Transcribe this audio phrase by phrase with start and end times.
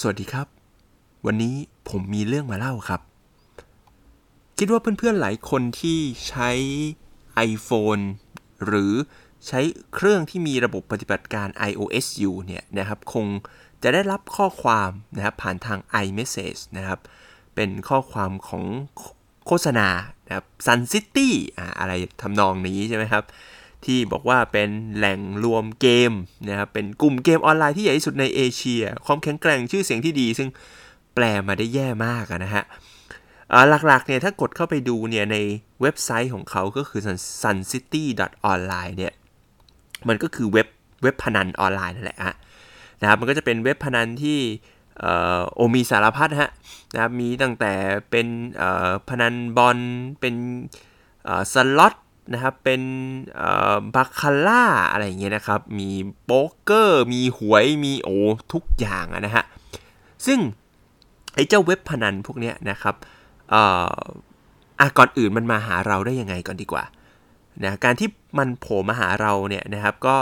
[0.00, 0.48] สวัสดีครับ
[1.26, 1.56] วันนี้
[1.88, 3.00] ผมมีเรื่องมาเล่าครับ
[4.58, 6.50] คิดว่าเพื่อนๆหลายคนที่ใช้
[7.50, 8.02] iPhone
[8.66, 8.92] หรือ
[9.46, 9.60] ใช้
[9.94, 13.26] เครื่องที่มีระบบปฏิบัติการ iOS อยู่เนี่ยนะครับ คง
[13.82, 17.00] จะได้รับข้อความนะครับผ่านทาง iMessage นะครับ
[17.54, 18.64] เป็นข้อความของ
[19.46, 19.88] โฆษณา
[20.26, 21.92] นะครับ Sun City อ่าอะไร
[22.22, 23.24] ทำนองนี้ใช่ไหมครับ
[23.86, 26.12] ที่บอกว่าเป็นแหล่งรวมเกม
[26.48, 30.48] นะครับเป็นกลุ่มเกมออนไลน์ที่ใหญ่ที่สุดในเอเชีย ความแข็งแกร่งชื่อเสียงที่ดี ซึ่ง
[31.14, 32.64] แปลมาได้แย่มากนะฮะ
[33.86, 35.36] หลักๆเนี่ยถ้ากดเข้าไปดูเนี่ยใน
[35.82, 37.00] เว็บไซต์ของเขาก็คือ
[37.42, 39.12] suncity.online เนี่ย
[40.08, 40.68] มันก็คือเว็บ
[41.02, 42.34] เว็บพนันออนไลน์นั่นแหละฮะ
[43.00, 44.38] นะครับมันก็จะเป็นเว็บพนันที่
[45.54, 46.50] โอมีสารพัดฮะ
[46.92, 47.72] นะครับมีตั้งแต่
[48.10, 48.26] เป็น
[49.08, 49.78] พนันบอล
[50.20, 50.34] เป็น
[51.52, 51.94] สล็อต
[52.32, 52.82] นะครับเป็น
[53.94, 55.90] บาคาร่าอะไรอย่างเงี้ยนะครับ มี
[56.24, 58.08] โป๊กเกอร์ มีหวยมีโอ
[58.52, 59.44] ทุกอย่างนะฮะ
[60.26, 60.38] ซึ่ง
[61.34, 62.94] ไอ้เจ้าเว็บพนันพวกเนี้ยนะครับ
[63.54, 66.84] อ่าก่อนอื่นมันมาหาเราได้ยังไงก่อนดีกว่า
[67.64, 70.16] นะการที่มันโผล่มาหาเราเนี่ยนะครับก็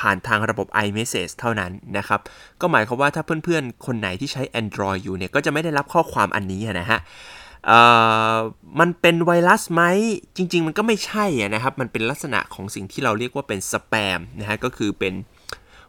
[0.00, 2.20] ผ่านทางระบบ iMessage เท่านั้นนะครับ
[2.60, 7.00] ก็หมายความว่าถ้าเพื่อนๆ คนไหนที่ใช้ Android อยู่เนี่ย ก็จะไม่ได้รับข้อความอันนี้นะฮะ
[8.80, 9.82] มันเป็นไวรัสไหม
[10.36, 15.14] จริง ๆ มันก็ไม่ใช่นะครับ มันเป็นลักษณะของสิ่งที่เราเรียกว่าเป็นสแปมนะฮะก็คือเป็น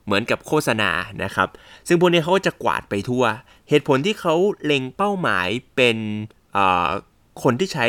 [0.06, 0.92] เหมือนกับโฆษณา
[1.24, 1.50] นะครับ
[1.88, 3.24] ซึ่งพวกนี้เขาก็จะกวาดไปทั่ว
[3.70, 5.98] เหตุผลที่เขาเล็งเป้าหมายเป็น
[7.44, 7.86] คนที่ใช้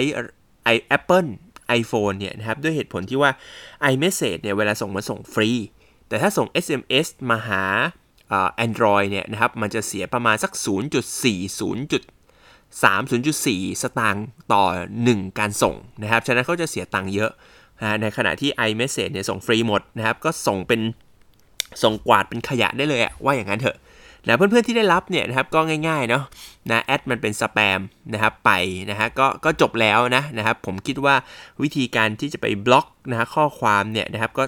[0.65, 1.29] ไอ Apple
[1.81, 3.31] iPhone เนี่ยนะครับด้วยเหตุผลที่ว่า
[3.93, 5.51] iMessage เนี่ยเวลาส่งมาส่งฟรี
[6.09, 7.65] แต่ถ้าส่ง SMS มาหา
[8.67, 12.18] Android เนี่ยนะครับมันจะเสียประมาณสัก 0.4 0.
[12.77, 14.65] 0.4 สตางค์ต่อ
[15.03, 17.31] 1 การส่งนะครับ ฉะนั้นเขาจะเสียตังค์เยอะ
[17.81, 20.81] นะในขณะที่ iMessage เนี่ยส่งฟรีหมดนะครับ ก็ส่งเป็น
[21.83, 23.77] ส่งกวาดเป็นขยะได้เลยว่าอย่างนั้นเถอะ
[24.27, 26.23] นะเพื่อนๆที่ได้รับเนี่ยนะครับก็ง่ายๆเนาะ
[26.71, 27.81] นะ add มันเป็นสแปม
[28.13, 28.51] นะครับไป
[28.91, 31.15] นะฮะก็ก็จบแล้วนะนะครับผมคิดว่า
[31.63, 34.45] วิธีการที่จะไปบล็อกนะฮะข้อความเนี่ยนะครับก็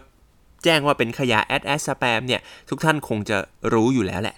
[0.64, 3.36] แจ้งว่าเป็นขยะ add add spam เนี่ยทุกท่านคงจะ
[3.72, 4.36] รู้อยู่แล้วแหละ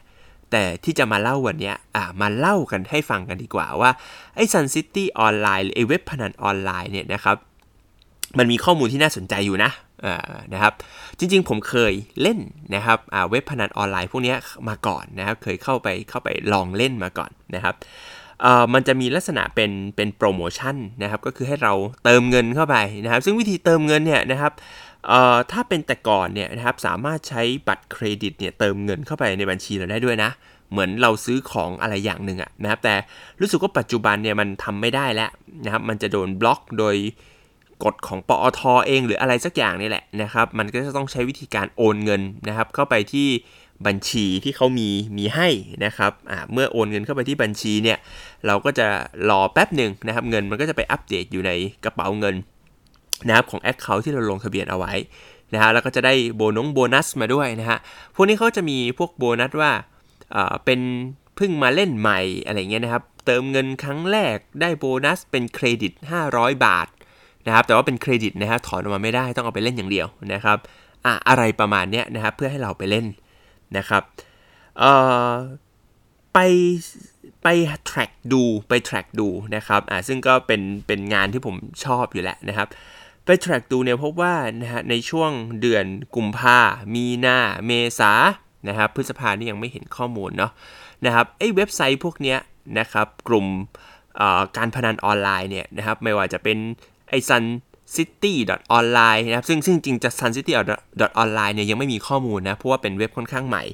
[0.52, 3.90] แต่ที่จะมาเล่าวันนี้อ่ามาเล่ากันให้ฟังกันดีกว่าว่า
[4.36, 7.36] ไอ้ซันซิตี้ออนไลน์หรือไอ้เว็บพนันออนไลน์เนี่ยนะครับ
[8.38, 9.70] มันมีข้อมูลที่น่าสนใจอยู่นะ
[10.52, 10.72] นะครับ
[11.18, 11.92] จริงๆผมเคย
[12.22, 12.38] เล่น
[12.74, 12.98] นะครับ
[13.30, 14.34] เว็บพนันออนไลน์พวกนี้
[14.68, 17.74] มาก่อนนะครับเคยเข้าไปเข้าไปลองเล่นมาก่อนนะครับ
[18.74, 21.72] มันจะมีลักษณะเป็นเป็นโปรโมชั่นนะครับก็คือให้เรา
[22.04, 24.52] เติมเงินเข้าไปนะครับ ซึ่งวิธีเติมเงินเนี่ยนะครับ
[25.52, 30.30] ถ้าเป็นแต่ก่อนเนี่ยนะครับสามารถใช้บัตรเครดิตเนี่ยเติมเงินเข้าไปในบัญชีเราได้ด้วยนะ
[30.70, 32.94] เหมือนเราซื้อของอะไรอย่างหนึ่งอะนะครับแต่
[33.40, 35.30] รู้สึกว่าปัจจุบันเนี่ยมันทำไม่ได้แล้ว
[35.64, 36.96] นะครับมันจะโดนบล็อกโดย
[37.84, 43.28] กฎของปอทอเองหรืออะไรสักอย่างนี่แหละนะครับ มันก็จะต้องใช้วิธีการโอนเงินนะครับเข้าไปที่
[43.86, 44.88] บัญชีที่เขามี
[45.18, 45.48] มีให้
[45.84, 46.12] นะครับ
[46.52, 47.98] เมื่อโอนเงินเข้าไปที่บัญชีเนี่ย
[48.46, 48.86] เราก็จะ
[49.30, 51.50] รอแป๊บหนึ่งนะครับ เงินมันก็จะไปอัปเดตอยู่ใน
[51.84, 52.34] กระเป๋าเงิน
[53.26, 54.92] นะครับของ account ที่เราลงทะเบียนเอาไว้
[55.52, 57.78] นะฮะแล้วก็จะได้โบนงโบนัสมาด้วยนะฮะ
[58.14, 59.72] พวกนี้เขาจะมีพวกโบนัสว่า
[60.64, 60.80] เป็น
[61.36, 65.92] เพิ่งมาเล่นใหม่อะไรเงี้ยนะครับ เติมเงินครั้งแรกได้โบนัสเป็นเครดิต
[66.28, 66.88] 500 บาท
[67.46, 70.58] นะครับแต่ว่าเป็นเครดิตนะครับถอนออกมาไม่ได้ต้องเอาไปเล่นอย่างเดียวนะครับ
[71.06, 73.06] อะอะไรประมาณเนี้ยนะครับเพื่อให้เราไปเล่น
[73.78, 74.02] นะครับ
[76.32, 76.38] ไป
[77.42, 77.48] ไป
[77.90, 82.68] track ดูไป track ดูนะครับอ่าซึ่งก็เป็นเป็นงานที่ผมชอบอยู่แหละนะครับ
[83.24, 86.58] ไป track ดูเนี่ยพบว่านะฮะในช่วงเดือนกุมภา
[86.94, 88.12] มีนาเมษา
[88.68, 90.52] นะครับพฤษภานี่ยังไม่เห็นข้อมูลเนาะ
[91.06, 92.38] นะครับไอ้เว็บไซต์พวกเนี้ย
[92.78, 93.46] นะครับกลุ่ม
[94.56, 96.58] การพนันออนไลน์เนี่ยนะครับไม่ว่าจะเป็น
[97.08, 97.71] ไอ sun city
[98.78, 100.52] online นะครับซึ่งซึ่งจริงจะ sun city
[101.22, 103.64] online เนี่ยยังไม่มีข้อมูลนะ เพราะว่าเป็นเว็บค่อนข้างใหม่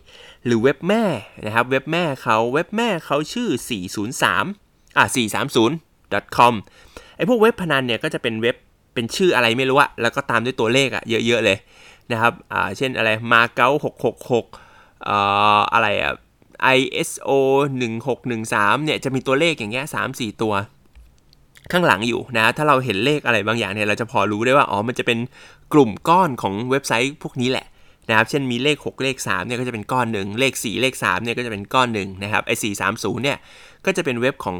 [0.46, 1.04] หรือเว็บแม่
[1.46, 3.48] นะครับเว็บแม่เขาเว็บแม่เขาชื่อ
[4.18, 5.06] 403อ่า
[5.72, 6.54] 430 com
[7.16, 8.56] ไอพวกเว็บพนันเนี่ยก็จะเป็นเว็บ
[8.94, 11.58] เป็นชื่ออะไรไม่รู้อะแล้วก็ตามด้วยตัวเลขอะเยอะๆเลย
[12.12, 13.70] นะครับอ่าเช่นอะไรมาเก๊า
[14.38, 16.12] 666อ่าอะไรอะ
[16.76, 17.30] ISO
[18.08, 20.54] 1613เนี่ยจะมีตัวเลขอย่างเงี้ย3-4 ตัว
[21.72, 25.18] ข้างหลังอยู่นะ ถ้าเราเห็นเลขอะไรบางอย่างเนี่ย เราจะพอรู้ได้ว่า อ๋อ มันจะเป็น
[25.72, 27.66] กลุ่มก้อนของเว็บไซต์พวกนี้แหละ
[28.08, 32.54] นะครับ เช่นมีเลข 6 เลข3เนี่ยก็จะเป็นก้อนหนึ่งเลข 4 เลข3เนี่ยก็จะเป็นก้อนหนึ่งนะครับ ไอ้
[32.88, 33.38] 430เนี่ย
[33.86, 34.56] ก็จะเป็นเว็บของ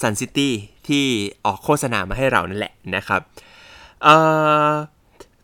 [0.00, 0.50] Sun City
[0.88, 1.04] ที่
[1.44, 3.20] ออกโฆษณามาให้เรานั่นแหละนะครับ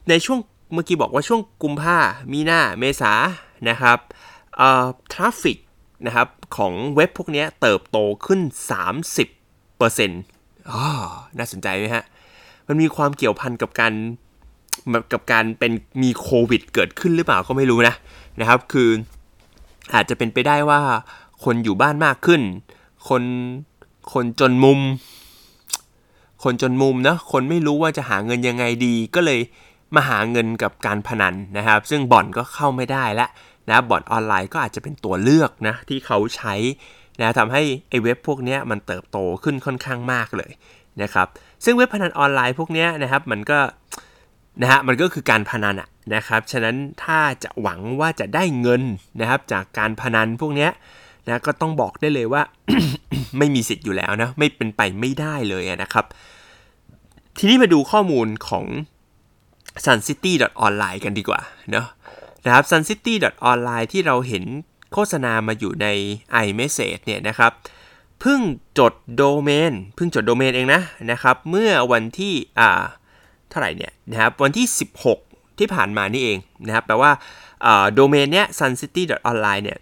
[0.08, 0.38] ในช่วง
[0.72, 1.98] เมื่อกี้บอกว่าช่วงกุมภา
[2.32, 3.12] มีนาเมษา
[3.68, 3.98] นะครับ
[5.12, 5.58] ทราฟฟิก
[6.06, 8.40] นะครับของเว็บพวกนี้เติบโตขึ้น
[9.20, 10.37] 30%
[10.72, 10.84] อ๋อ
[11.38, 12.04] น่าสนใจไหมฮะ
[12.66, 13.92] มันมีความเกี่ยวพันกับการ
[15.12, 15.72] กับการเป็น
[16.02, 17.94] มีโควิด เกิดขึ้นหรือเปล่าก็ไม่รู้นะ
[18.40, 18.88] นะครับ คือ
[19.94, 20.80] อาจจะเป็นไปได้ว่า
[21.44, 22.40] คนอยู่บ้านมากขึ้น
[23.08, 23.22] คน
[24.12, 24.80] คนจนมุม
[26.44, 29.40] คนจนมุมนะคนไม่รู้ว่าจะหาเงินยังไงดี ก็เลย
[29.94, 33.26] มาหาเงินกับการพนันนะครับ ซึ่งบ่อนก็เข้าไม่ได้ละ
[33.70, 36.54] นะบ่อนออนไลน์ก็อาจจะเป็นตัวเลือกนะที่เขาใช้
[37.20, 40.52] นะทำให้ไอ้เว็บพวกนี้มันเติบโตขึ้นค่อนข้างมากเลย
[41.02, 41.26] นะครับ
[41.64, 43.58] ซึ่งเว็บพนันออนไลน์พวกนี้นะครับมันก็
[44.62, 48.82] นะฮะมันก็คือการพนันอะนะครับฉะนั้นถ้าจะหวังว่าจะได้เงิน
[49.20, 50.68] นะครับจากการพนันพวกนี้
[51.26, 52.42] นะก็ต้องบอกได้เลยว่า
[53.38, 56.04] ไม่มีสิทธิ์อยู่แล้วนะไม่เป็นไปไม่ได้เลยนะครับ
[57.38, 58.64] ทีนี้มาดูข้อมูลของ
[59.86, 61.86] suncity.online กันดีกว่าเนาะ
[62.44, 64.44] นะครับ suncity.online ที่เราเห็น
[64.92, 65.86] โฆษณามาอยู่ใน
[66.44, 67.52] iMessage เนี่ยนะครับ
[68.20, 68.40] เพิ่ง
[68.78, 72.82] จดโดเมนเพิ่งจดโดเมนเองนะนะครับ เมื่อวันที่อ่า
[73.50, 74.66] เท่าไหร่เนี่ยนะครับวันที่
[75.14, 77.10] 16 ที่ผ่านมานี่เองนะครับแปลว่า
[77.94, 79.78] โดเมนเนี้ย suncity.online เนี่ย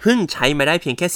[0.00, 1.06] เพิ่งใช้มาได้เพียงแค่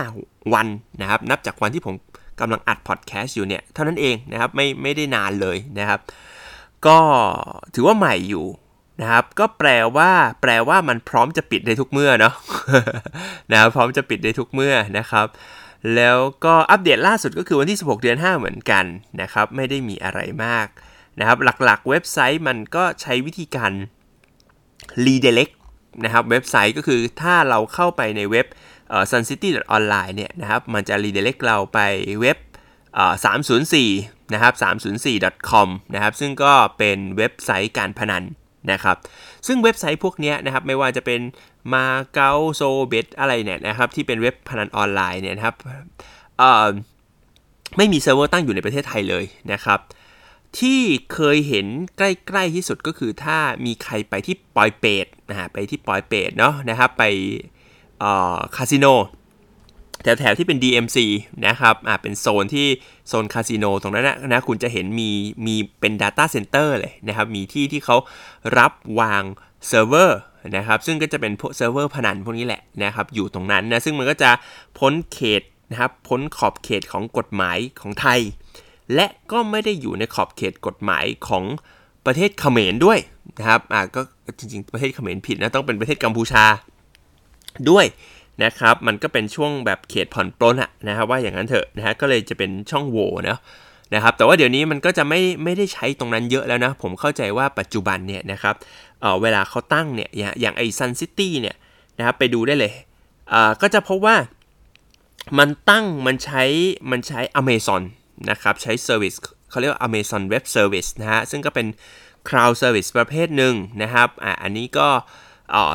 [0.00, 0.66] 15 วัน
[1.00, 1.94] นะครับ นับจากวันที่ผม
[2.40, 6.00] กำลังอัดพอดแคสต์อยู่เนี่ย เท่านั้นเองนะครับ ไม่ไม่ได้นานเลยนะครับ
[6.86, 6.98] ก็
[7.74, 8.44] ถือว่าใหม่อยู่
[9.00, 10.10] นะครับ ก็แปลว่า
[10.42, 12.34] แปลว่ามันพร้อมจะปิดได้ทุกเมื่อเนาะ
[13.50, 15.26] นะครับพร้อมจะปิดได้ทุกเมื่อนะครับ
[15.94, 18.84] แล้วก็อัปเดตล่าสุดก็คือวันที่ 16 เดือน 5 เหมือนกัน
[19.20, 20.66] นะครับ ไม่ได้มีอะไรมาก
[21.18, 23.72] นะครับ หลักๆ เว็บไซต์มันก็ใช้วิธีการ
[25.06, 25.54] redirect
[26.04, 28.46] นะครับเว็บไซต์ก็คือถ้าเราเข้าไปในเว็บ
[29.12, 31.78] suncity.online เนี่ยนะครับ มันจะ redirect เราไป
[32.20, 32.38] เว็บ
[33.54, 34.54] 304 นะครับ
[35.04, 38.24] 304.com นะครับ ซึ่งก็เป็นเว็บไซต์การพนัน
[38.72, 38.96] นะครับ
[39.46, 41.20] ซึ่งเว็บไซต์พวกนี้นะครับไม่ว่าจะเป็น
[41.74, 41.84] มา
[42.14, 45.56] เก๊าสโบเบ็ตอะไรเนี่ยนะครับที่เป็นเว็บพนันออนไลน์เนี่ยนะครับ
[47.76, 49.80] ไม่มีเซิร์ฟเวอร์ตั้งอยู่ในประเทศไทยเลยนะครับ
[50.58, 50.80] ที่
[51.12, 51.66] เคยเห็น
[51.96, 57.04] ใกล้ๆที่สุดก็คือถ้ามีใครไปที่ปอยเปตนะฮะไปที่ปอยเปตเนาะนะครับไป
[58.56, 58.86] คาสิโน
[60.04, 60.98] แถวๆที่เป็น DMZ
[61.46, 62.66] นะครับอ่าเป็นโซนที่
[63.08, 65.10] โซนคาสิโนตรงนั้นนะนะคุณจะเห็นมี
[65.46, 67.96] มีเป็น Data Center เลยนะครับ มีที่ที่เขา
[68.58, 69.22] รับวาง
[69.68, 70.20] เซิร์ฟเวอร์
[70.56, 74.30] นะครับ ซึ่งก็จะเป็นพวกเซิร์ฟเวอร์พนันพวกนี้แหละนะครับ อยู่ตรงนั้นนะ ซึ่งมันก็จะ
[74.78, 78.20] พ้นเขตนะครับ พ้นขอบเขตของกฎหมายของไทย
[78.94, 81.44] และก็ไม่ได้อยู่ในขอบเขตกฎหมายของ
[82.06, 82.98] ประเทศเขมรด้วย
[83.38, 84.00] นะครับ อ่าก็
[84.38, 86.44] จริงๆ ประเทศเขมรผิดนะ ต้องเป็นประเทศกัมพูชา
[87.70, 87.84] ด้วย
[88.44, 93.38] นะครับมันก็เป็นช่วงแบบเขตผ่อนปลนอะนะครับว่าอย่างนั้นเถอะนะฮะก็เลยจะเป็นช่องโหว่นะ
[93.94, 98.54] นะครับแต่ว่าเดี๋ยวนี้มันก็จะไม่ไม่ได้ใช้ตรงนั้นเยอะแล้วนะ ผมเข้าใจว่าปัจจุบันเนี่ยนะครับ
[99.00, 100.10] เออเวลาเขาตั้งเนี่ย
[100.40, 101.56] อย่างไอ้ซันซิตี้เนี่ย
[101.98, 102.72] นะครับไปดูได้เลย
[103.32, 104.16] อ่าก็จะพบว่า
[105.38, 106.42] มันตั้งมันใช้
[106.90, 107.82] มันใช้ Amazon
[108.30, 109.16] นะครับใช้ Service
[109.50, 111.66] เขาเรียกว่า Amazon Web Service นะฮะซึ่งก็เป็น
[112.28, 114.88] Cloud Service ประเภทหนึ่งนะครับอ่าอันนี้ก็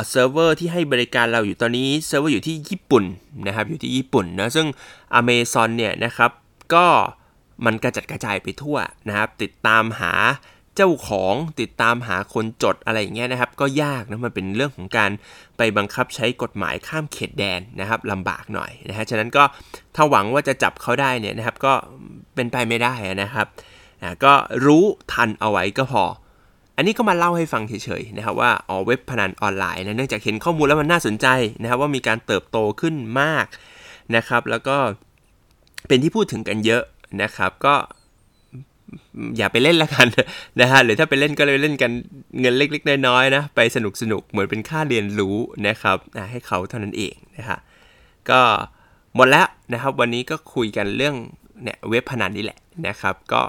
[0.09, 3.03] เซิร์ฟเวอร์ที่ให้บริการเราอยู่ตอนนี้เซิร์ฟเวอร์อยู่ที่ญี่ปุ่น
[3.47, 4.67] นะครับอยู่ที่ญี่ปุ่นนะซึ่ง
[5.19, 6.31] Amazon เนี่ยนะครับ
[6.73, 6.85] ก็
[7.65, 8.77] มันกระจัดกระจายไปทั่ว
[9.07, 10.13] นะครับติดตามหา
[10.75, 15.11] เจ้าของติดตามหาคนจดอะไรอย่างเงี้ยนะครับก็ยากนะมันเป็นเรื่องของการ
[15.57, 19.43] ไปบังคับใช้กฎหมายข้ามเขตแดนนะครับลำบากหน่อยนะฮะฉะนั้นก็
[19.95, 21.73] ถ้าหวังว่าจะจับเขาได้เนี่ยนะครับก็
[22.35, 22.93] เป็นไปไม่ได้
[23.23, 23.47] นะครับ
[24.23, 24.33] ก็
[24.65, 24.83] รู้
[25.13, 26.03] ทันเอาไว้ก็พอ
[26.79, 31.27] อันนี้ก็มาเล่าให้ฟังเฉยๆนะครับว่าอ๋อเว็บพนันออนไลน์นะเนื่องจากเห็นข้อมูลแล้วมันน่าสนใจ
[31.61, 33.45] นะครับว่ามีการเติบโตขึ้นมาก
[34.15, 34.77] นะครับแล้วก็
[35.87, 36.83] เป็นที่พูดถึงกันเยอะ
[37.21, 37.75] นะครับก็
[39.37, 40.07] อย่าไปเล่นละกัน
[40.61, 41.91] นะฮะหรือถ้าไปเล่นก็เลยเล่นกัน
[42.39, 45.35] เงินเล็กๆน้อยๆนะไปสนุกสนุกเหมือนเป็นค่าเรียนรู้
[45.67, 45.97] นะครับ
[46.31, 47.59] ให้เขาเท่านั้นเองนะฮะ
[48.29, 48.41] ก็
[49.15, 51.15] หมดแล้วนะครับวันนี้ก็คุยกันเรื่อง
[51.63, 53.41] เนี่ยเว็บพนันนี่แหละนะครับ ก็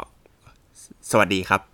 [1.10, 1.69] สวัสดีครับ